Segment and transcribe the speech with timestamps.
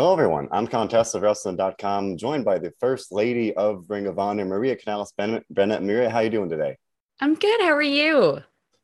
[0.00, 0.48] Hello, everyone.
[0.50, 5.82] I'm Contest of Wrestling.com, joined by the First Lady of Ring of Honor, Maria Kanellis-Bennett.
[5.82, 6.78] Maria, how are you doing today?
[7.20, 7.60] I'm good.
[7.60, 8.38] How are you?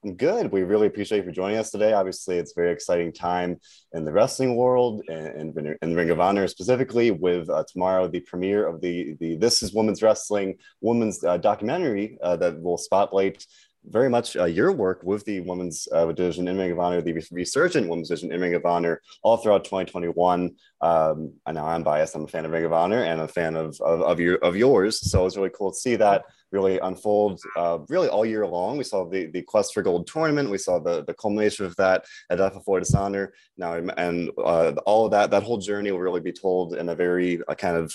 [0.04, 0.52] I'm good.
[0.52, 1.94] We really appreciate you for joining us today.
[1.94, 3.56] Obviously, it's a very exciting time
[3.94, 7.12] in the wrestling world and in Ring of Honor specifically.
[7.12, 12.18] With uh, tomorrow the premiere of the the This Is Women's Wrestling women's uh, documentary
[12.22, 13.42] uh, that will spotlight
[13.88, 17.22] very much uh, your work with the women's uh, division in Ring of Honor, the
[17.30, 20.54] resurgent women's division in Ring of Honor, all throughout 2021.
[20.80, 22.14] Um, I know I'm biased.
[22.14, 24.56] I'm a fan of Ring of Honor and a fan of of, of your of
[24.56, 25.10] yours.
[25.10, 28.76] So it's really cool to see that really unfold uh, really all year long.
[28.76, 30.50] We saw the the Quest for Gold tournament.
[30.50, 33.32] We saw the the culmination of that at Death Before Dishonor.
[33.56, 36.94] Now and uh, all of that that whole journey will really be told in a
[36.94, 37.94] very uh, kind of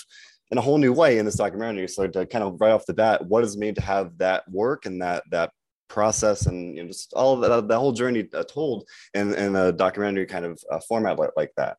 [0.50, 1.88] in a whole new way in this documentary.
[1.88, 4.48] So to kind of right off the bat, what does it mean to have that
[4.50, 5.50] work and that that
[5.92, 9.70] process and you know, just all that, the whole journey uh, told in, in a
[9.70, 11.76] documentary kind of uh, format like, like that.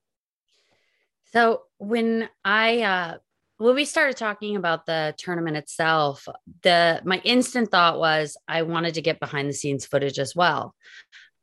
[1.33, 3.17] So when I uh,
[3.57, 6.27] when we started talking about the tournament itself,
[6.61, 10.75] the my instant thought was I wanted to get behind the scenes footage as well,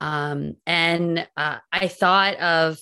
[0.01, 2.79] um, and uh, I thought of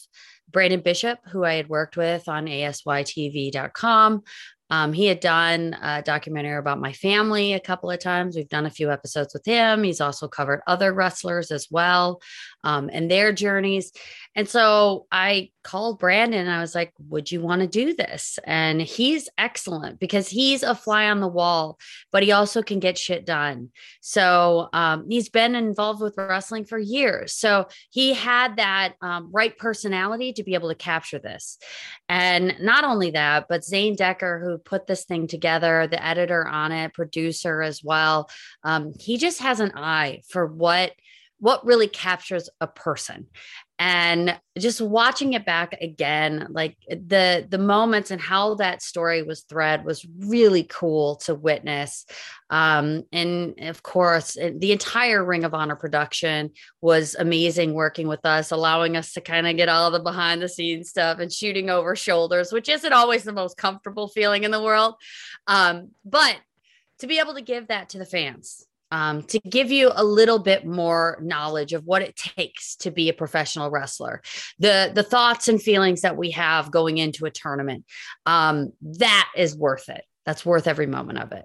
[0.50, 4.22] Brandon Bishop, who I had worked with on ASYTV.com.
[4.70, 8.36] Um, he had done a documentary about my family a couple of times.
[8.36, 9.82] We've done a few episodes with him.
[9.82, 12.20] He's also covered other wrestlers as well
[12.64, 13.92] um, and their journeys.
[14.34, 18.38] And so I called Brandon and I was like, Would you want to do this?
[18.44, 21.78] And he's excellent because he's a fly on the wall,
[22.12, 23.70] but he also can get shit done.
[24.00, 27.34] So um, he's been involved with wrestling for years.
[27.34, 31.58] So he had that um, right personality to be able to capture this.
[32.08, 36.72] And not only that, but Zane Decker, who put this thing together, the editor on
[36.72, 38.30] it, producer as well,
[38.62, 40.92] um, he just has an eye for what
[41.40, 43.26] what really captures a person.
[43.80, 49.42] And just watching it back again like the the moments and how that story was
[49.42, 52.04] thread was really cool to witness.
[52.50, 58.50] Um and of course the entire ring of honor production was amazing working with us
[58.50, 61.94] allowing us to kind of get all the behind the scenes stuff and shooting over
[61.94, 64.96] shoulders which isn't always the most comfortable feeling in the world.
[65.46, 66.36] Um but
[66.98, 70.38] to be able to give that to the fans um, to give you a little
[70.38, 74.22] bit more knowledge of what it takes to be a professional wrestler,
[74.58, 77.84] the the thoughts and feelings that we have going into a tournament.
[78.26, 80.04] Um, that is worth it.
[80.24, 81.44] That's worth every moment of it.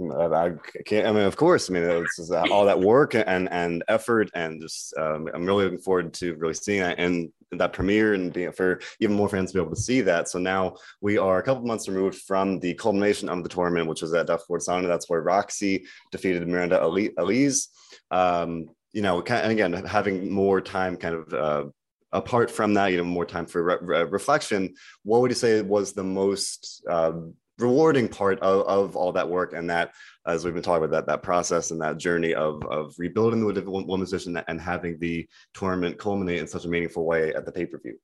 [0.00, 0.52] I
[0.86, 1.06] can't.
[1.06, 1.68] I mean, of course.
[1.68, 5.80] I mean, it's all that work and and effort, and just um, I'm really looking
[5.80, 9.58] forward to really seeing that and that premiere and being, for even more fans to
[9.58, 10.28] be able to see that.
[10.28, 14.02] So now we are a couple months removed from the culmination of the tournament, which
[14.02, 14.88] was at Death Before Dishonor.
[14.88, 17.68] That's where Rok-C defeated Miranda Alize.
[18.10, 21.34] Um, you know, and again, having more time, kind of.
[21.34, 21.64] Uh,
[22.10, 24.74] apart from that, you know, more time for re- re- reflection.
[25.02, 27.12] What would you say was the most uh,
[27.58, 29.92] rewarding part of, of all that work and that
[30.26, 33.62] as we've been talking about that that process and that journey of of rebuilding the
[33.62, 37.98] women's position and having the tournament culminate in such a meaningful way at the pay-per-view.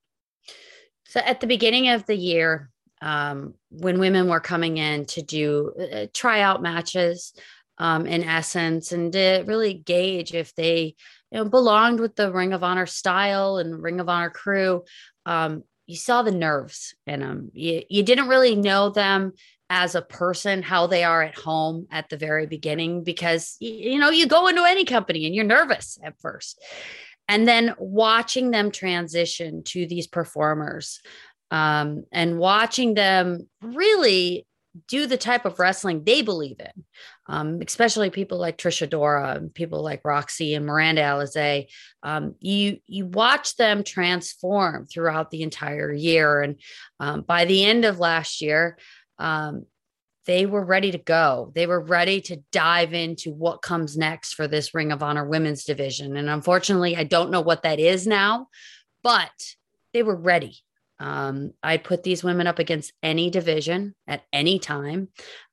[1.06, 2.70] So at the beginning of the year
[3.00, 7.32] um, when women were coming in to do uh, tryout matches
[7.78, 10.94] um, in essence and to really gauge if they
[11.30, 14.84] you know belonged with the ring of honor style and ring of honor crew
[15.26, 17.50] um, you saw the nerves in them.
[17.52, 19.32] You, you didn't really know them
[19.70, 24.10] as a person, how they are at home at the very beginning, because, you know,
[24.10, 26.62] you go into any company and you're nervous at first.
[27.28, 31.00] And then watching them transition to these performers
[31.50, 34.46] um, and watching them really
[34.88, 36.84] do the type of wrestling they believe in,
[37.28, 41.66] um, especially people like Trish Adora and people like Rok-C and Miranda Alizé.
[42.02, 46.60] Um, you you watch them transform throughout the entire year, and
[47.00, 48.78] um, by the end of last year,
[49.18, 49.66] um,
[50.26, 51.52] they were ready to go.
[51.54, 55.64] They were ready to dive into what comes next for this Ring of Honor women's
[55.64, 56.16] division.
[56.16, 58.48] And unfortunately, I don't know what that is now,
[59.02, 59.54] but
[59.92, 60.56] they were ready.
[61.00, 65.08] Um, I put these women up against any division at any time.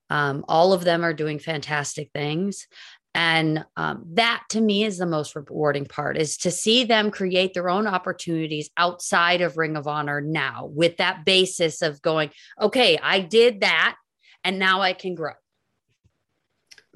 [0.09, 2.67] Um, all of them are doing fantastic things.
[3.13, 7.53] And um, that to me is the most rewarding part is to see them create
[7.53, 12.29] their own opportunities outside of Ring of Honor now with that basis of going,
[12.59, 13.95] okay, I did that
[14.44, 15.33] and now I can grow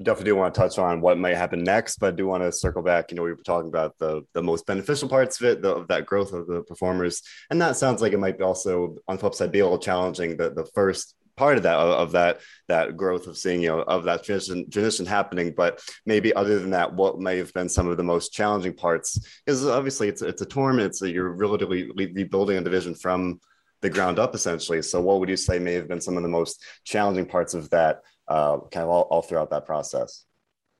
[0.02, 2.52] definitely do want to touch on what might happen next, but I do want to
[2.52, 3.10] circle back.
[3.10, 5.88] You know, we were talking about the the most beneficial parts of it, the, of
[5.88, 9.34] that growth of the performers, and that sounds like it might also on the flip
[9.34, 10.36] side be a little challenging.
[10.36, 13.82] The the first part of that of, of that that growth of seeing you know
[13.82, 17.88] of that transition transition happening but maybe other than that what may have been some
[17.88, 22.56] of the most challenging parts is obviously it's it's a tournament so you're relatively rebuilding
[22.56, 23.38] a division from
[23.82, 24.82] the ground up essentially.
[24.82, 27.70] So, what would you say may have been some of the most challenging parts of
[27.70, 30.24] that, uh, kind of all, all throughout that process?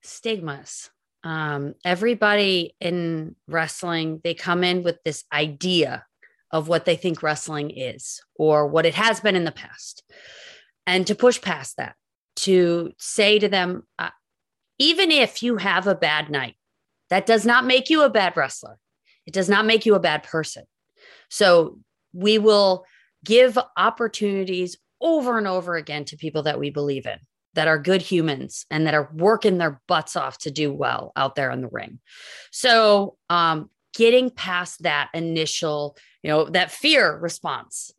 [0.02, 0.90] Stigmas.
[1.24, 6.04] Um, everybody in wrestling, they come in with this idea
[6.52, 10.04] of what they think wrestling is or what it has been in the past.
[10.86, 11.96] And to push past that,
[12.36, 14.10] to say to them, uh,
[14.78, 16.54] even if you have a bad night,
[17.10, 18.78] that does not make you a bad wrestler.
[19.26, 20.64] It does not make you a bad person.
[21.28, 21.80] So
[22.12, 22.84] we will
[23.24, 27.18] give opportunities over and over again to people that we believe in,
[27.56, 31.34] that are good humans and that are working their butts off to do well out
[31.34, 31.98] there in the ring.
[32.52, 37.92] So, um, getting past that initial, you know, that fear response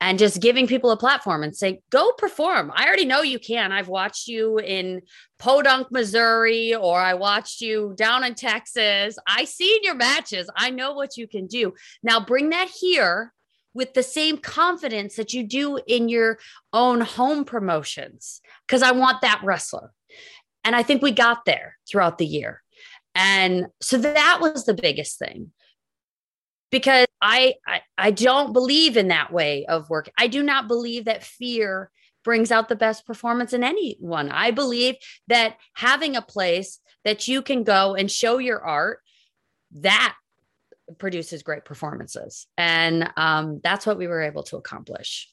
[0.00, 2.72] and just giving people a platform and say, go perform.
[2.74, 3.70] I already know you can.
[3.70, 5.02] I've watched you in
[5.38, 9.18] Podunk, Missouri, or I watched you down in Texas.
[9.26, 10.48] I see in your matches.
[10.56, 11.74] I know what you can do.
[12.02, 13.32] Now bring that here
[13.74, 16.38] with the same confidence that you do in your
[16.72, 19.92] own home promotions, because I want that wrestler.
[20.64, 22.62] And I think we got there throughout the year.
[23.14, 25.52] And so that was the biggest thing
[26.70, 30.10] because I, I I don't believe in that way of work.
[30.16, 31.90] I do not believe that fear
[32.22, 34.30] brings out the best performance in anyone.
[34.30, 34.96] I believe
[35.26, 39.00] that having a place that you can go and show your art
[39.72, 40.14] that
[40.98, 45.28] produces great performances, and um, that's what we were able to accomplish.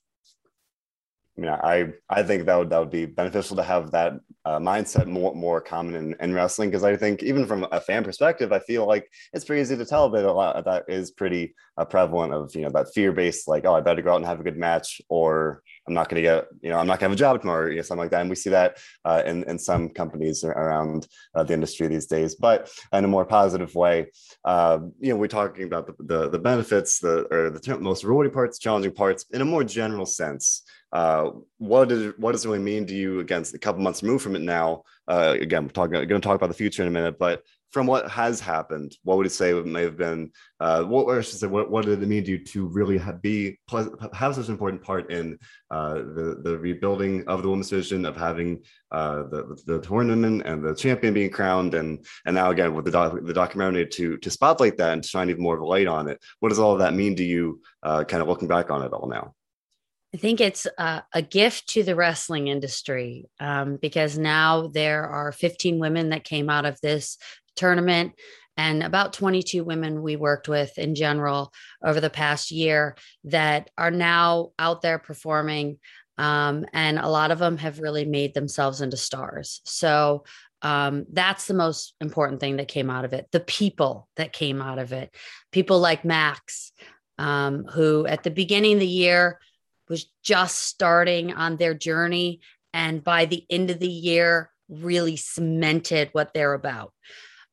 [1.40, 4.14] Yeah, I I think that would that would be beneficial to have that
[4.44, 8.04] uh, mindset more more common in, in wrestling because I think even from a fan
[8.04, 11.54] perspective, I feel like it's pretty easy to tell that a lot that is pretty
[11.78, 14.26] uh, prevalent of you know that fear based like oh I better go out and
[14.26, 17.10] have a good match or I'm not going to get you know I'm not going
[17.10, 18.22] to have a job tomorrow or you know, something like that.
[18.22, 22.34] And we see that uh, in in some companies around uh, the industry these days.
[22.34, 24.08] But in a more positive way
[24.44, 28.34] uh, you know we're talking about the the, the benefits the or the most rewarding
[28.34, 30.64] parts challenging parts in a more general sense
[30.98, 31.30] uh,
[31.60, 34.36] what does what does it really mean to you against a couple months removed from
[34.36, 34.82] it now?
[35.08, 37.86] Uh, again, we're talking going to talk about the future in a minute, but from
[37.86, 41.46] what has happened, what would you say may have been uh, what or should say
[41.46, 43.60] what, what did it mean to you to really have, be
[44.12, 45.38] have such an important part in
[45.70, 50.64] uh, the the rebuilding of the women's division of having uh, the the tournament and
[50.64, 54.32] the champion being crowned and and now again with the doc, the documentary to to
[54.32, 56.20] spotlight that and shine even more of a light on it.
[56.40, 57.62] What does all of that mean to you?
[57.84, 59.36] Uh, kind of looking back on it all now.
[60.14, 65.32] I think it's a, a gift to the wrestling industry um, because now there are
[65.32, 67.18] 15 women that came out of this
[67.56, 68.14] tournament
[68.56, 72.96] and about 22 women we worked with in general over the past year
[73.26, 75.78] that are now out there performing.
[76.18, 79.62] Um, and a lot of them have really made themselves into stars.
[79.66, 80.24] So
[80.64, 83.28] um, that's the most important thing that came out of it.
[83.32, 85.14] The people that came out of it,
[85.52, 86.72] people like Max,
[87.20, 89.40] um, who at the beginning of the year
[89.90, 92.42] was just starting on their journey.
[92.74, 96.94] And by the end of the year, really cemented what they're about.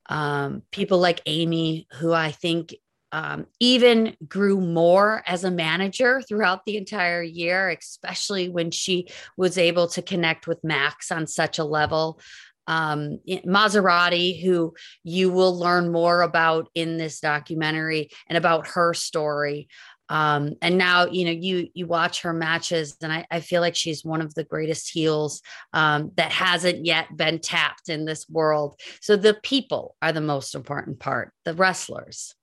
[0.06, 2.74] Um, people like Amy, who I think
[3.12, 9.06] um, even grew more as a manager throughout the entire year, especially when she
[9.36, 12.20] was able to connect with Max on such a level.
[12.66, 19.68] Um, Mazzerati, who you will learn more about in this documentary and about her story
[20.08, 23.74] um and now you know you you watch her matches and I, I feel like
[23.74, 25.42] she's one of the greatest heels
[25.72, 30.54] um that hasn't yet been tapped in this world so the people are the most
[30.54, 32.34] important part the wrestlers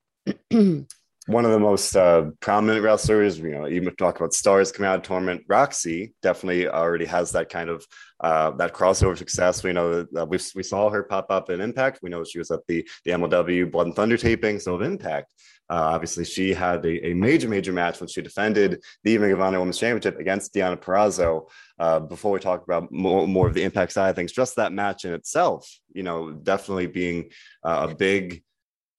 [1.28, 4.90] one of the most uh, prominent wrestlers, you know, even if talk about stars coming
[4.90, 7.86] out of tournament, Rok-C definitely already has that kind of
[8.22, 9.64] uh, that crossover success.
[9.64, 12.00] We know that we, we saw her pop up in Impact.
[12.02, 14.60] We know she was at the the MLW Blood and Thunder taping.
[14.60, 15.32] So of Impact,
[15.72, 19.40] uh, obviously she had a, a, major major match when she defended the Ring of
[19.40, 21.50] Honor Women's Championship against Deonna Purrazzo.
[21.80, 24.74] Uh, before we talk about more, more, of the Impact side of things, just that
[24.74, 27.30] match in itself, you know, definitely being
[27.64, 28.44] uh, a big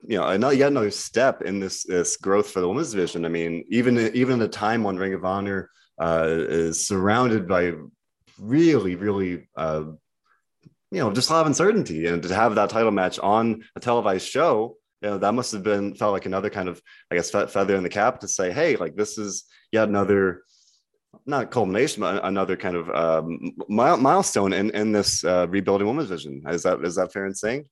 [0.09, 3.27] you know another yet another step in this this growth for the women's division.
[3.27, 7.75] I mean, even even the time when Ring of Honor uh, is surrounded by
[8.39, 9.85] really really uh,
[10.91, 13.81] you know just a lot of uncertainty, and to have that title match on a
[13.81, 16.81] televised show, you know that must have been felt like another kind of
[17.11, 20.43] I guess feather in the cap to say, hey, like this is yet another
[21.27, 26.43] not culmination, but another kind of um, milestone in in this uh, rebuilding women's vision.
[26.49, 27.69] Is that is that fair in saying?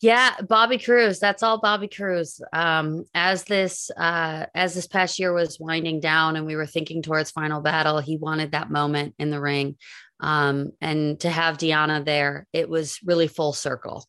[0.00, 1.18] Yeah, Bobby Cruise.
[1.18, 2.40] That's all Bobby Cruise.
[2.52, 7.02] Um, as this uh, as this past year was winding down and we were thinking
[7.02, 9.76] towards final battle, he wanted that moment in the ring.
[10.20, 14.04] Um, and to have Deonna there, it was really full circle.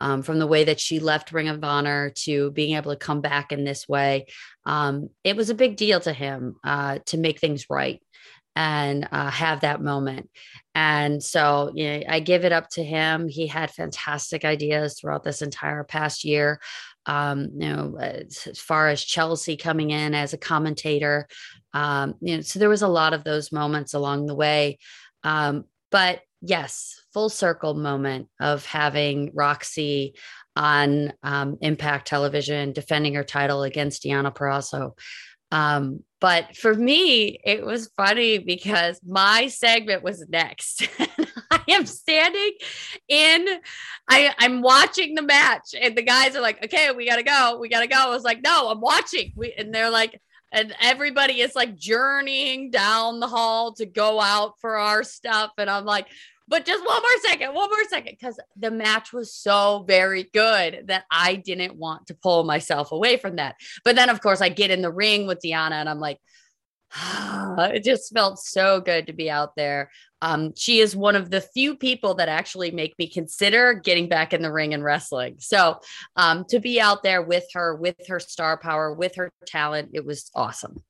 [0.00, 3.20] Um, from the way that she left Ring of Honor to being able to come
[3.20, 4.26] back in this way.
[4.64, 8.02] Um, it was a big deal to him uh, to make things right
[8.56, 10.28] and uh, have that moment.
[10.74, 13.28] And so, you know, I give it up to him.
[13.28, 16.60] He had fantastic ideas throughout this entire past year.
[17.06, 21.26] Um, you know, as far as Chelsea coming in as a commentator,
[21.72, 24.78] um, you know, so there was a lot of those moments along the way.
[25.22, 30.14] Um, but yes, full circle moment of having Rok-C
[30.56, 34.92] on um, Impact Television defending her title against Deonna Purrazzo.
[35.52, 40.88] Um, but for me, it was funny because my segment was next.
[41.50, 42.52] I am standing
[43.08, 43.48] in,
[44.08, 47.68] I, I'm watching the match, and the guys are like, okay, we gotta go, we
[47.68, 47.96] gotta go.
[47.96, 49.32] I was like, no, I'm watching.
[49.34, 50.20] We, and they're like,
[50.52, 55.52] and everybody is like journeying down the hall to go out for our stuff.
[55.58, 56.06] And I'm like,
[56.50, 60.88] but just one more second, one more second, because the match was so very good
[60.88, 63.54] that I didn't want to pull myself away from that.
[63.84, 66.18] But then, of course, I get in the ring with Deonna and I'm like,
[67.72, 69.92] it just felt so good to be out there.
[70.22, 74.34] Um, she is one of the few people that actually make me consider getting back
[74.34, 75.36] in the ring and wrestling.
[75.38, 75.78] So
[76.16, 80.04] um, to be out there with her, with her star power, with her talent, it
[80.04, 80.82] was awesome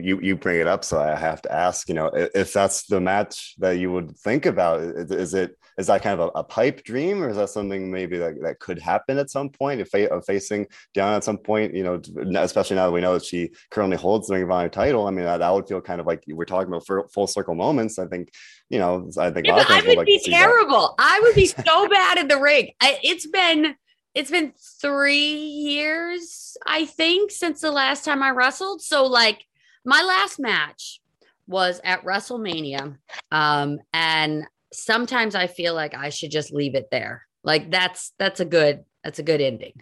[0.00, 1.88] you you bring it up, so I have to ask.
[1.88, 6.02] You know, if that's the match that you would think about, is it is that
[6.02, 9.18] kind of a, a pipe dream, or is that something maybe that, that could happen
[9.18, 9.80] at some point?
[9.80, 9.90] If
[10.24, 12.00] facing down at some point, you know,
[12.40, 15.06] especially now that we know that she currently holds the Ring of Honor title.
[15.06, 17.98] I mean, that, that would feel kind of like we're talking about full circle moments.
[17.98, 18.30] I think,
[18.68, 20.94] you know, I think I would, would like be terrible.
[20.98, 22.70] I would be so bad in the ring.
[22.80, 23.74] I, it's been
[24.14, 28.82] it's been three years, I think, since the last time I wrestled.
[28.82, 29.46] So like
[29.84, 31.00] my last match
[31.46, 32.96] was at WrestleMania.
[33.30, 37.26] Um, and sometimes I feel like I should just leave it there.
[37.44, 39.72] Like that's that's a good that's a good ending.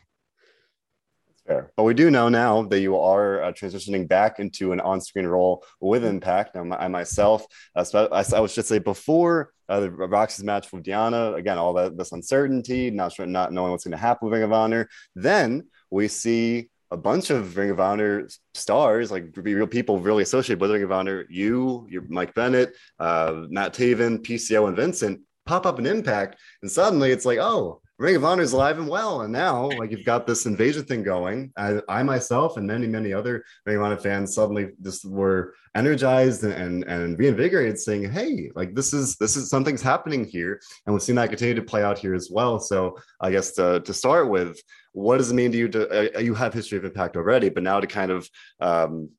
[1.29, 1.73] That's Fair.
[1.77, 5.65] But we do know now that you are uh, transitioning back into an on-screen role
[5.81, 6.55] with Impact.
[6.55, 7.45] Now, I myself,
[7.77, 11.75] uh, I, I would just say before uh, the Rok-C's match with Deonna, again, all
[11.75, 14.89] that this uncertainty, not sure, not knowing what's going to happen with Ring of Honor.
[15.15, 20.61] Then we see a bunch of Ring of Honor stars, like real people really associated
[20.61, 25.67] with Ring of Honor, you, your Mike Bennett, uh, Matt Taven, PCO, and Vincent pop
[25.67, 29.21] up an impact, and suddenly it's like, oh, Ring of Honor is alive and well,
[29.21, 31.53] and now like you've got this invasion thing going.
[31.59, 36.43] I, I myself and many many other Ring of Honor fans suddenly just were energized
[36.43, 40.95] and, and and reinvigorated, saying, hey, like this is this is something's happening here, and
[40.95, 42.59] we've seen that continue to play out here as well.
[42.59, 44.59] So I guess to to start with
[44.93, 47.63] what does it mean to you to uh, you have history of impact already but
[47.63, 48.29] now to kind of
[48.61, 49.11] um,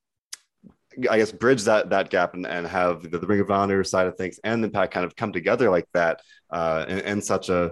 [1.10, 4.08] I guess bridge that that gap and, and have the, the, Ring of Honor side
[4.08, 7.72] of things and Impact kind of come together like that uh, in, in such a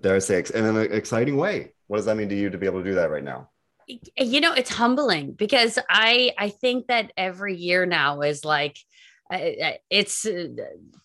[0.00, 1.72] dare I say in an exciting way.
[1.86, 3.50] What does that mean to you to be able to do that right now?
[3.86, 8.78] You know, it's humbling because I I think that every year now is like
[9.30, 10.48] it's uh,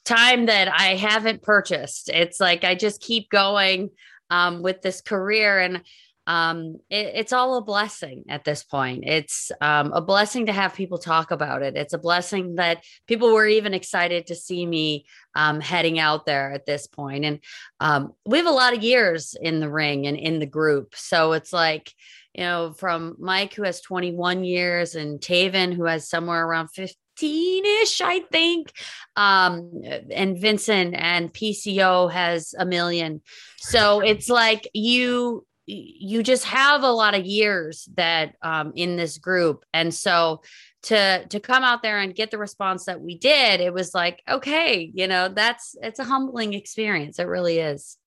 [0.04, 2.10] time that I haven't purchased.
[2.10, 3.90] It's like I just keep going
[4.30, 5.82] um, with this career and
[6.28, 9.04] um, it, it's all a blessing at this point.
[9.06, 11.76] It's um, a blessing to have people talk about it.
[11.76, 15.06] It's a blessing that people were even excited to see me
[15.36, 17.26] um, heading out there at this point.
[17.26, 17.40] And
[17.80, 20.96] um, we have a lot of years in the ring and in the group.
[20.96, 21.94] So it's like,
[22.34, 27.66] you know, from Mike, who has 21 years, and Taven, who has somewhere around 15
[27.82, 28.74] ish, I think.
[29.16, 29.72] Um,
[30.12, 33.22] and Vincent and PCO has a million.
[33.58, 39.18] So it's like you you just have a lot of years that um, in this
[39.18, 39.66] group.
[39.74, 40.42] And so
[40.84, 44.22] to to come out there and get the response that we did it was like
[44.30, 47.18] okay you know that's it's a humbling experience.
[47.18, 47.98] It really is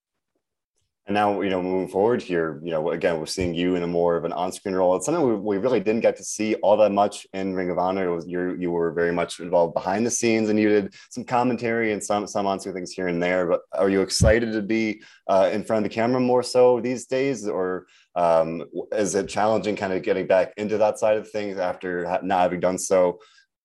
[1.08, 3.86] and now, you know, moving forward here, you know, again, we're seeing you in a
[3.86, 4.94] more of an on-screen role.
[4.94, 7.78] It's something we, we really didn't get to see all that much in Ring of
[7.78, 8.08] Honor.
[8.08, 11.24] It was you you were very much involved behind the scenes, and you did some
[11.24, 13.46] commentary and some some on-screen things here and there.
[13.46, 17.06] But are you excited to be uh, in front of the camera more so these
[17.06, 21.56] days, or um, is it challenging, kind of getting back into that side of things
[21.56, 23.18] after not having done so?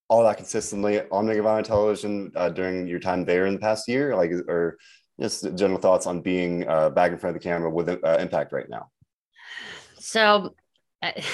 [0.10, 3.60] all that consistently on Ring of Honor television uh, during your time there in the
[3.60, 4.16] past year?
[4.16, 4.78] Like, or
[5.20, 8.52] just general thoughts on being uh, back in front of the camera with uh, Impact
[8.52, 8.90] right now.
[10.00, 10.56] So
[11.04, 11.26] it's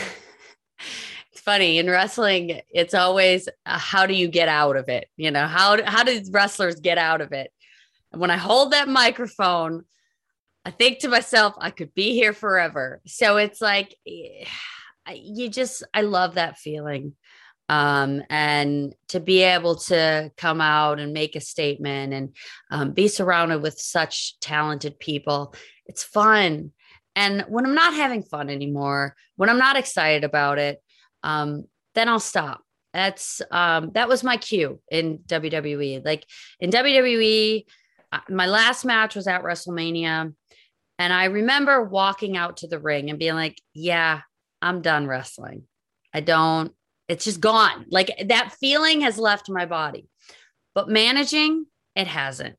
[1.36, 2.62] funny in wrestling.
[2.72, 5.08] It's always uh, how do you get out of it?
[5.18, 7.52] You know how how do wrestlers get out of it?
[8.12, 9.86] And when I hold that microphone,
[10.66, 13.02] I think to myself, I could be here forever.
[13.06, 17.16] So it's like you just I love that feeling
[17.70, 22.36] um, and to be able to come out and make a statement and
[22.72, 25.54] um, be surrounded with such talented people
[25.86, 26.72] it's fun.
[27.16, 30.82] And when i'm not having fun anymore when i'm not excited about it
[31.24, 32.62] um, then i'll stop.
[32.94, 36.26] That's um, that was my cue in wwe like
[36.60, 37.66] in wwe
[38.12, 40.34] uh, my last match was at wrestlemania
[40.98, 44.22] and i remember walking out to the ring and being like yeah
[44.62, 45.64] i'm done wrestling.
[46.14, 46.74] I don't
[47.10, 47.86] it's just gone.
[47.90, 50.08] Like that feeling has left my body.
[50.76, 52.56] But managing, it hasn't.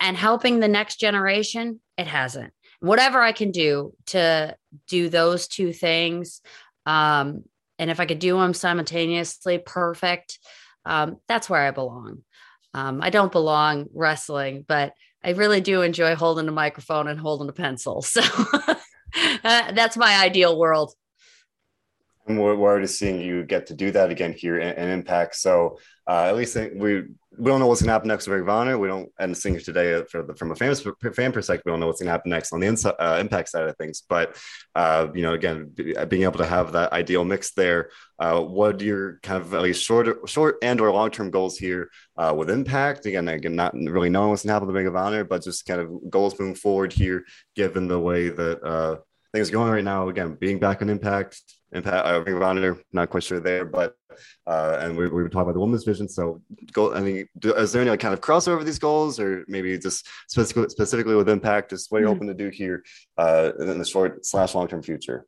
[0.00, 2.52] And helping the next generation, it hasn't.
[2.80, 4.56] Whatever I can do to
[4.88, 6.42] do those two things,
[6.84, 7.44] um,
[7.78, 10.38] and if I could do them simultaneously, perfect.
[10.84, 12.24] Um, that's where I belong.
[12.74, 14.92] Um, I don't belong wrestling, but
[15.24, 18.04] I really do enjoy holding a microphone and holding a pencil.
[18.12, 18.20] So
[19.44, 20.92] uh, that's my ideal world.
[22.26, 25.34] And we're, we're, already seeing you get to do that again here in, in Impact.
[25.34, 27.04] So uh, at least we
[27.38, 28.78] we don't know what's going to happen next with Ring of Honor.
[28.78, 31.86] We don't, and seeing today uh, the, from a fan, fan perspective, we don't know
[31.86, 34.02] what's going to happen next on the uh, Impact side of things.
[34.08, 34.36] But
[34.74, 35.72] uh, you know, again,
[36.08, 37.90] being able to have that ideal mix there.
[38.18, 41.58] Uh, what are your kind of at least short, short and or long term goals
[41.58, 43.06] here uh, with Impact?
[43.06, 45.66] Again, again, not really knowing what's going to happen with Ring of Honor, but just
[45.66, 47.24] kind of goals moving forward here,
[47.56, 49.02] given the way that
[49.32, 50.08] things are going right now.
[50.08, 51.40] Again, being back on Impact
[51.74, 53.96] Impact, uh, Ring of Honor, not quite sure there, but
[54.46, 56.08] uh, and we, we were talking about the women's vision.
[56.08, 56.40] So,
[56.72, 56.94] goal.
[56.94, 60.06] I mean, do, is there any like, kind of crossover these goals, or maybe just
[60.28, 61.70] specifically specifically with Impact?
[61.70, 62.26] Just what you're mm-hmm.
[62.26, 62.84] hoping to do here
[63.18, 65.26] uh, in the short slash long term future.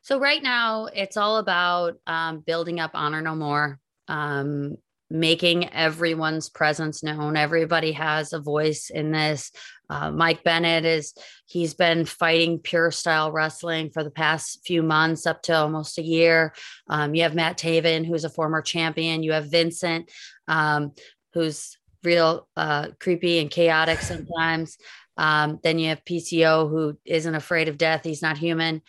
[0.00, 3.78] So right now, it's all about um, building up Honor No More.
[4.06, 4.76] Um,
[5.10, 7.36] making everyone's presence known.
[7.36, 9.50] Everybody has a voice in this.
[9.90, 11.14] Uh, Mike Bennett is,
[11.46, 16.02] he's been fighting pure style wrestling for the past few months, up to almost a
[16.02, 16.52] year.
[16.88, 19.22] Um, you have Matt Taven, who's a former champion.
[19.22, 20.10] You have Vincent,
[20.46, 20.92] um,
[21.32, 24.76] who's real uh, creepy and chaotic sometimes.
[25.16, 28.04] Um, then you have PCO, who isn't afraid of death.
[28.04, 28.82] He's not human.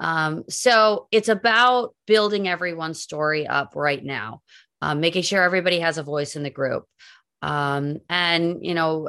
[0.00, 4.40] Um, so it's about building everyone's story up right now
[4.84, 6.84] um, making sure everybody has a voice in the group.
[7.40, 9.08] Um, and, you know,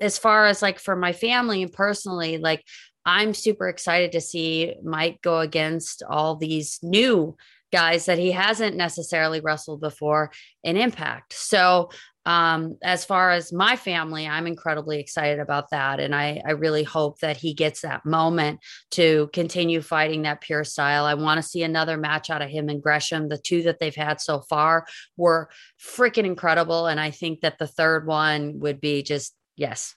[0.00, 2.64] as, far as like for my family and personally, like
[3.06, 7.36] I'm super excited to see Mike go against all these new
[7.72, 10.32] guys that he hasn't necessarily wrestled before
[10.64, 11.32] in Impact.
[11.32, 11.90] So
[12.26, 16.00] um, as far as my family, I'm incredibly excited about that.
[16.00, 18.60] And I, I really hope that he gets that moment
[18.92, 21.04] to continue fighting that pure style.
[21.04, 23.28] I want to see another match out of him and Gresham.
[23.28, 26.86] The two that they've had so far were freaking incredible.
[26.86, 29.94] And I think that the third one would be just, yes.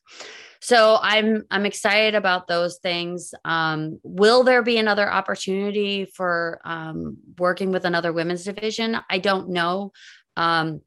[0.59, 3.33] So I'm I'm excited about those things.
[3.45, 8.97] Um, will there be another opportunity for um, working with another women's division?
[9.09, 9.91] I don't know.
[10.35, 10.81] Um,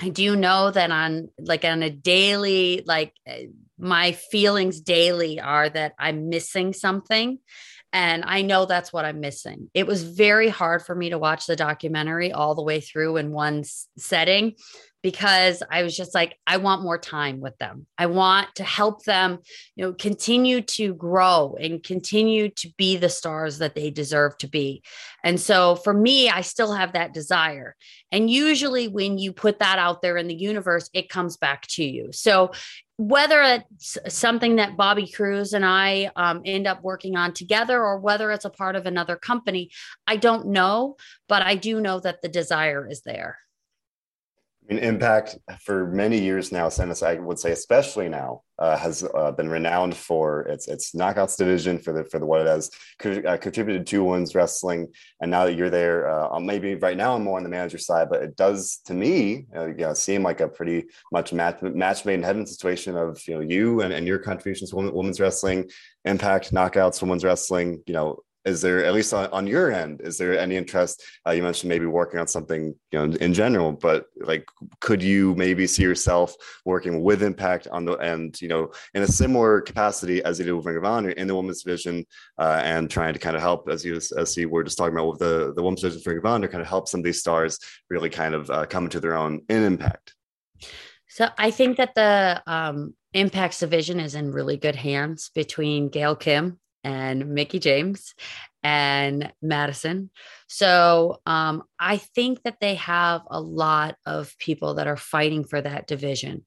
[0.00, 3.46] I do know that on like on a daily, like eh,
[3.78, 7.38] my feelings daily are that I'm missing something.
[7.92, 9.70] And I know that's what I'm missing.
[9.72, 13.32] It was very hard for me to watch the documentary all the way through in
[13.32, 13.64] one
[13.96, 14.54] setting
[15.06, 17.86] because I was just like, I want more time with them.
[17.96, 19.38] I want to help them,
[19.76, 24.48] you know, continue to grow and continue to be the stars that they deserve to
[24.48, 24.82] be.
[25.22, 27.76] And so for me, I still have that desire.
[28.10, 31.84] And usually when you put that out there in the universe, it comes back to
[31.84, 32.08] you.
[32.10, 32.50] So
[32.96, 38.00] whether it's something that Bobby Cruise and I um, end up working on together or
[38.00, 39.70] whether it's a part of another company,
[40.04, 40.96] I don't know,
[41.28, 43.38] but I do know that the desire is there.
[44.68, 49.30] Mean, Impact for many years now, since I would say especially now, uh, has uh,
[49.32, 53.22] been renowned for its its knockouts division for the for the what it has co-
[53.26, 54.88] uh, contributed to women's wrestling.
[55.20, 58.08] And now that you're there, uh, maybe right now I'm more on the manager side,
[58.08, 62.04] but it does to me, uh, you know, seem like a pretty much match match
[62.04, 65.70] made in heaven situation of you know you and, and your contributions to women's wrestling,
[66.04, 67.82] Impact knockouts, women's wrestling.
[67.86, 71.02] You know, is there at least on, on your end is there any interest?
[71.26, 74.48] Uh, you mentioned maybe working on something you know in general but like
[74.80, 79.06] could you maybe see yourself working with impact on the end you know in a
[79.06, 82.04] similar capacity as you do with ring of honor in the women's division
[82.38, 85.08] uh, and trying to kind of help as you as you were just talking about
[85.08, 87.58] with the the women's division ring of honor kind of help some of these stars
[87.90, 90.14] really kind of uh, come into their own in impact?
[91.08, 96.14] So i think that the um impact's division is in really good hands between gail
[96.14, 98.14] kim and Mickie James
[98.62, 100.08] and Madison.
[100.46, 105.60] So um, I think that they have a lot of people that are fighting for
[105.60, 106.44] that division.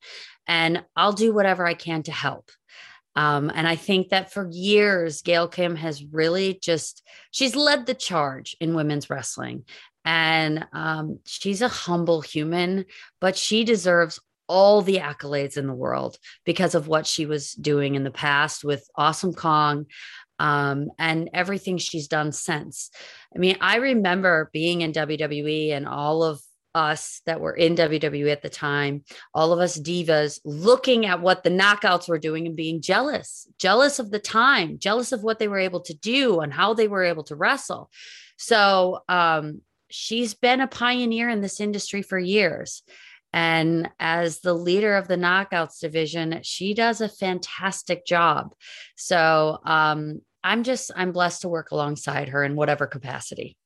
[0.48, 2.52] And I'll do whatever I can to help.
[3.18, 7.94] Um, and I think that for years, Gail Kim has really just, she's led the
[7.94, 9.66] charge in women's wrestling.
[10.06, 12.86] And um, she's a humble human,
[13.20, 17.96] but she deserves all the accolades in the world because of what she was doing
[17.96, 19.86] in the past with Awesome Kong
[20.40, 22.90] um, and everything she's done since.
[23.36, 26.42] I mean, I remember being in WWE and all of
[26.76, 31.44] us that were in WWE at the time, all of us divas looking at what
[31.44, 35.48] the knockouts were doing and being jealous, jealous of the time, jealous of what they
[35.48, 37.90] were able to do and how they were able to wrestle.
[38.38, 42.84] So um, she's been a pioneer in this industry for years.
[43.32, 48.54] And as the leader of the knockouts division, she does a fantastic job.
[48.96, 53.58] So um, I'm just, I'm blessed to work alongside her in whatever capacity.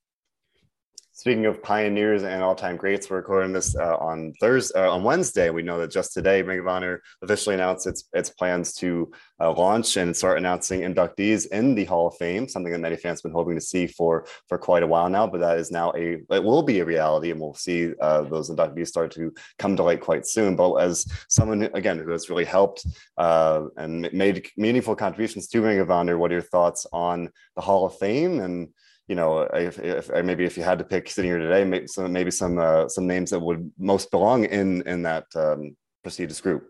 [1.24, 5.50] Speaking of pioneers and all-time greats, we're recording this uh, on Thursday, uh, on Wednesday.
[5.52, 9.10] We know that just today, Ring of Honor officially announced its its plans to
[9.40, 12.50] uh, launch and start announcing inductees in the Hall of Fame.
[12.50, 15.26] Something that many fans have been hoping to see for for quite a while now,
[15.26, 18.50] but that is now a it will be a reality, and we'll see uh, those
[18.50, 20.58] inductees start to come to light quite soon.
[20.58, 22.86] But as someone again who has really helped
[23.18, 27.62] uh, and made meaningful contributions to Ring of Honor, what are your thoughts on the
[27.62, 28.74] Hall of Fame and
[29.08, 32.12] you know, if, if maybe if you had to pick sitting here today, maybe some
[32.12, 36.68] maybe some uh, some names that would most belong in in that um, prestigious group.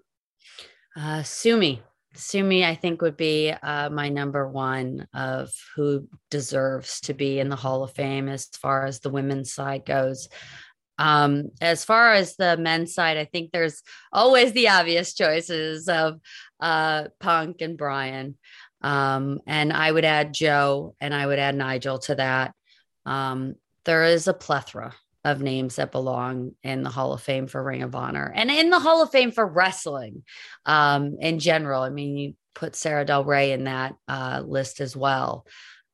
[0.95, 1.79] Uh, Sumie,
[2.15, 7.49] Sumie, I think would be uh, my number one of who deserves to be in
[7.49, 10.29] the Hall of Fame as far as the women's side goes.
[10.99, 16.19] Um, as far as the men's side, I think there's always the obvious choices of
[16.59, 18.37] uh, Punk and Bryan.
[18.83, 22.53] Um, and I would add Joe and I would add Nigel to that.
[23.05, 24.93] Um, there is a plethora
[25.23, 28.69] of names that belong in the Hall of Fame for Ring of Honor and in
[28.69, 30.23] the Hall of Fame for wrestling
[30.65, 31.81] um, in general.
[31.81, 35.45] I mean, you put Sara Del Rey in that uh, list as well.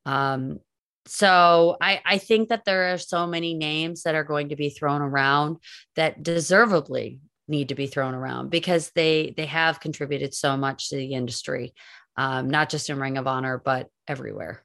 [0.05, 0.59] Um,
[1.05, 4.69] so I, I think that there are so many names that are going to be
[4.69, 5.57] thrown around
[5.95, 10.95] that deservedly need to be thrown around because they they have contributed so much to
[10.95, 11.73] the industry
[12.15, 14.63] um, not just in Ring of Honor, but everywhere.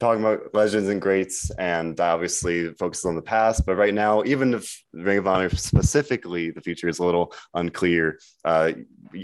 [0.00, 3.64] Talking about legends and greats, and obviously focuses on the past.
[3.64, 8.18] But right now, even if Ring of Honor specifically, the future is a little unclear.
[8.44, 8.72] Uh,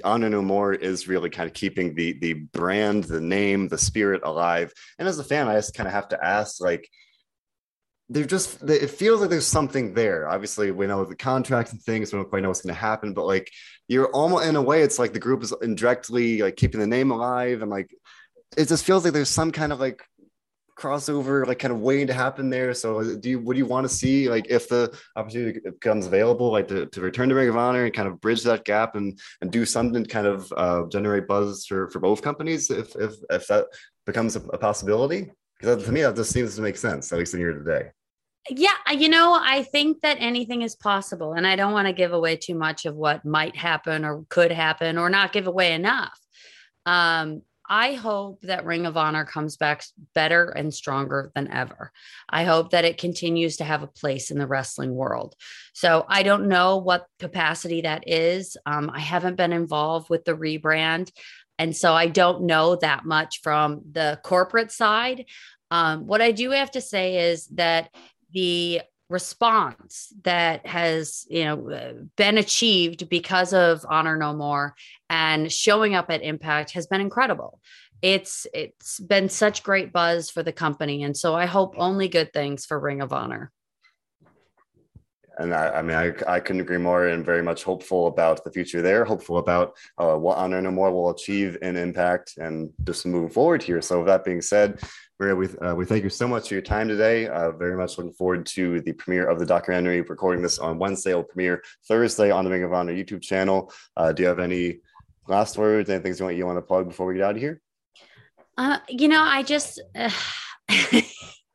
[0.04, 4.22] Honor No More is really kind of keeping the the brand, the name, the spirit
[4.24, 4.72] alive.
[4.98, 6.88] And as a fan, I just kind of have to ask, like,
[8.10, 10.28] they're just it feels like there's something there.
[10.28, 13.14] Obviously we know the contracts and things we don't quite know what's going to happen
[13.14, 13.50] but like
[13.88, 17.12] you're almost in a way it's like the group is indirectly like keeping the name
[17.12, 17.88] alive and like
[18.56, 20.02] it just feels like there's some kind of like
[20.76, 22.74] crossover like kind of waiting to happen there.
[22.74, 26.50] So do you what do you want to see like if the opportunity becomes available
[26.50, 29.18] like to, to return to ring of honor and kind of bridge that gap and
[29.40, 33.14] and do something to kind of uh, generate buzz for for both companies if if
[33.30, 33.66] if that
[34.06, 35.30] becomes a, a possibility?
[35.60, 37.90] Because to me that just seems to make sense at least in here today
[38.48, 41.34] yeah, you know, I think that anything is possible.
[41.34, 44.50] And I don't want to give away too much of what might happen or could
[44.50, 46.18] happen or not give away enough.
[46.86, 51.92] Um, I hope that Ring of Honor comes back better and stronger than ever.
[52.28, 55.36] I hope that it continues to have a place in the wrestling world.
[55.72, 58.56] So I don't know what capacity that is.
[58.66, 61.12] Um, I haven't been involved with the rebrand.
[61.60, 65.26] And so I don't know that much from the corporate side.
[65.70, 67.90] Um, what I do have to say is that
[68.32, 74.76] the response that has you know been achieved because of honor no more
[75.08, 77.60] and showing up at impact has been incredible.
[78.02, 81.02] It's it's been such great buzz for the company.
[81.02, 83.52] And so i hope only good things for ring of honor
[85.38, 88.50] and I, I mean, I, I couldn't agree more and very much hopeful about the
[88.50, 93.06] future there, hopeful about uh, what Honor No More will achieve in impact and just
[93.06, 93.80] moving forward here.
[93.80, 94.80] So, with that being said,
[95.18, 97.28] we, uh, we thank you so much for your time today.
[97.28, 100.00] Uh, very much looking forward to the premiere of the documentary.
[100.00, 103.72] Recording this on Wednesday, will premiere Thursday on the Ring of Honor YouTube channel.
[103.96, 104.80] Uh, do you have any
[105.28, 107.60] last words, anything you want you want to plug before we get out of here?
[108.56, 109.80] Uh, you know, I just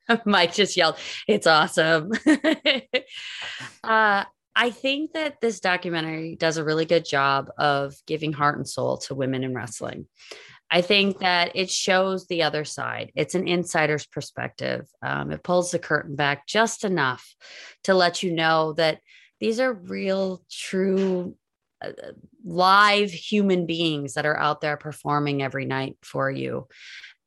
[0.25, 2.11] Mike just yelled, "It's awesome."
[3.83, 4.23] uh,
[4.57, 8.97] I think that this documentary does a really good job of giving heart and soul
[8.99, 10.07] to women in wrestling.
[10.71, 13.11] I think that it shows the other side.
[13.15, 14.87] It's an insider's perspective.
[15.01, 17.35] Um, it pulls the curtain back just enough
[17.83, 18.99] to let you know that
[19.39, 21.35] these are real, true,
[21.83, 21.91] uh,
[22.43, 26.67] live human beings that are out there performing every night for you.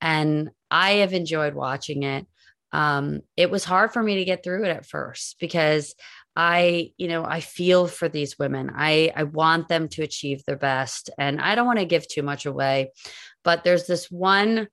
[0.00, 2.26] And I have enjoyed watching it.
[2.72, 5.94] Um, it was hard for me to get through it at first because
[6.36, 8.70] I, you know, I feel for these women.
[8.74, 12.22] I I want them to achieve their best and I don't want to give too
[12.22, 12.92] much away.
[13.42, 14.68] But there's this one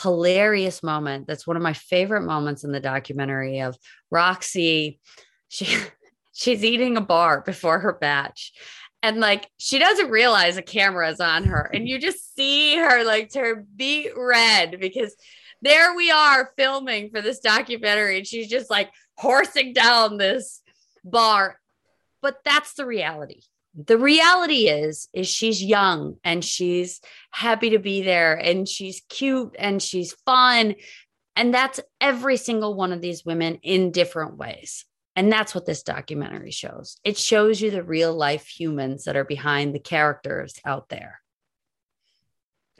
[0.00, 3.76] hilarious moment that's one of my favorite moments in the documentary of
[4.10, 4.98] Rok-C
[5.48, 5.76] she
[6.32, 8.52] she's eating a bar before her batch
[9.02, 13.04] and like she doesn't realize a camera is on her and you just see her
[13.04, 15.14] like turn beet red because
[15.62, 20.62] there we are filming for this documentary and she's just like horsing down this
[21.04, 21.58] bar
[22.22, 23.40] but that's the reality
[23.74, 29.54] the reality is is she's young and she's happy to be there and she's cute
[29.58, 30.74] and she's fun
[31.36, 34.84] and that's every single one of these women in different ways
[35.16, 36.96] and that's what this documentary shows.
[37.04, 41.20] It shows you the real life humans that are behind the characters out there.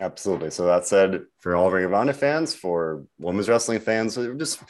[0.00, 0.50] Absolutely.
[0.50, 4.62] So that said, for all Ring of Honor fans, for women's wrestling fans, just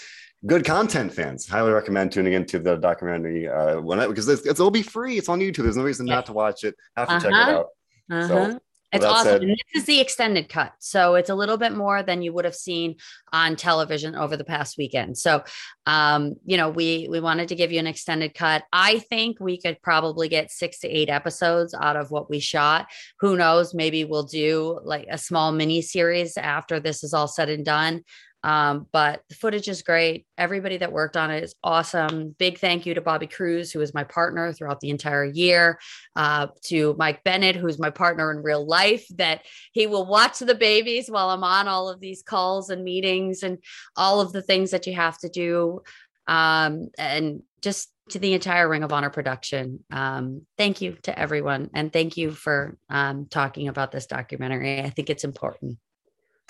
[0.44, 4.70] good content fans, highly recommend tuning into the documentary uh, when I, because it's, it'll
[4.72, 5.18] be free.
[5.18, 5.62] It's on YouTube.
[5.62, 6.16] There's no reason yeah.
[6.16, 6.74] not to watch it.
[6.96, 7.20] Have to uh-huh.
[7.20, 7.50] check it uh-huh.
[7.52, 7.66] out.
[8.10, 8.28] Uh-huh.
[8.28, 8.60] So
[8.92, 9.32] it's awesome.
[9.32, 10.72] Said, and this is the extended cut.
[10.78, 12.96] So it's a little bit more than you would have seen
[13.32, 15.16] on television over the past weekend.
[15.16, 15.44] So
[15.86, 18.62] um, you know, we we wanted to give you an extended cut.
[18.72, 22.86] I think we could probably get 6 to 8 episodes out of what we shot.
[23.20, 27.48] Who knows, maybe we'll do like a small mini series after this is all said
[27.48, 28.04] and done.
[28.42, 30.26] Um, but the footage is great.
[30.38, 32.34] Everybody that worked on it is awesome.
[32.38, 35.78] Big thank you to Bobby Cruise, who was my partner throughout the entire year,
[36.16, 40.54] uh, to Mike Bennett, who's my partner in real life, that he will watch the
[40.54, 43.58] babies while I'm on all of these calls and meetings and
[43.96, 45.82] all of the things that you have to do.
[46.26, 49.84] Um, and just to the entire Ring of Honor production.
[49.90, 51.70] Um, thank you to everyone.
[51.74, 54.80] And thank you for um, talking about this documentary.
[54.80, 55.78] I think it's important.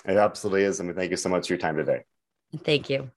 [0.05, 0.79] It absolutely is.
[0.79, 2.03] I mean, thank you so much for your time today.
[2.63, 3.11] Thank you.